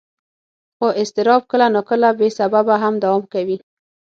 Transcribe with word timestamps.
خو 0.77 0.87
اضطراب 1.01 1.41
کله 1.51 1.67
ناکله 1.75 2.09
بې 2.19 2.27
سببه 2.37 2.75
هم 2.83 2.93
دوام 3.03 3.23
کوي. 3.33 3.57